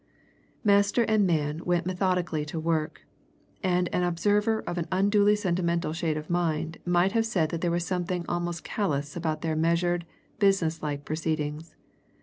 Master 0.63 1.03
and 1.03 1.27
man 1.27 1.63
went 1.63 1.85
methodically 1.85 2.43
to 2.45 2.59
work; 2.59 3.05
and 3.61 3.87
an 3.93 4.01
observer 4.01 4.61
of 4.65 4.79
an 4.79 4.87
unduly 4.91 5.35
sentimental 5.35 5.93
shade 5.93 6.17
of 6.17 6.27
mind 6.27 6.79
might 6.87 7.11
have 7.11 7.27
said 7.27 7.49
that 7.49 7.61
there 7.61 7.69
was 7.69 7.85
something 7.85 8.25
almost 8.27 8.63
callous 8.63 9.15
about 9.15 9.41
their 9.43 9.55
measured, 9.55 10.07
business 10.39 10.81
like 10.81 11.05
proceedings. 11.05 11.75